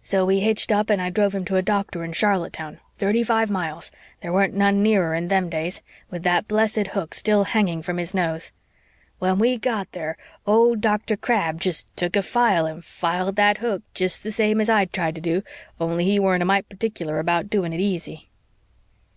So 0.00 0.24
we 0.24 0.38
hitched 0.38 0.70
up 0.70 0.90
and 0.90 1.02
I 1.02 1.10
drove 1.10 1.34
him 1.34 1.44
to 1.46 1.56
a 1.56 1.60
doctor 1.60 2.04
in 2.04 2.12
Charlottetown, 2.12 2.78
thirty 2.94 3.24
five 3.24 3.50
miles 3.50 3.90
there 4.20 4.32
weren't 4.32 4.54
none 4.54 4.80
nearer 4.80 5.12
in 5.12 5.26
them 5.26 5.48
days 5.48 5.82
with 6.08 6.22
that 6.22 6.46
blessed 6.46 6.86
hook 6.94 7.14
still 7.14 7.42
hanging 7.42 7.82
from 7.82 7.98
his 7.98 8.14
nose. 8.14 8.52
When 9.18 9.40
we 9.40 9.56
got 9.58 9.90
there 9.90 10.16
old 10.46 10.80
Dr. 10.82 11.16
Crabb 11.16 11.60
jest 11.60 11.88
took 11.96 12.14
a 12.14 12.22
file 12.22 12.64
and 12.66 12.84
filed 12.84 13.34
that 13.34 13.58
hook 13.58 13.82
jest 13.92 14.22
the 14.22 14.30
same 14.30 14.60
as 14.60 14.70
I'd 14.70 14.92
tried 14.92 15.16
to 15.16 15.20
do, 15.20 15.42
only 15.80 16.04
he 16.04 16.20
weren't 16.20 16.44
a 16.44 16.46
mite 16.46 16.68
particular 16.68 17.18
about 17.18 17.50
doing 17.50 17.72
it 17.72 17.80
easy!" 17.80 18.28